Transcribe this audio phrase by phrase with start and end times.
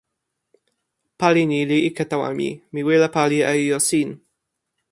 [1.19, 2.49] pali ni li ike tawa mi.
[2.73, 4.09] mi wile pali e ijo sin.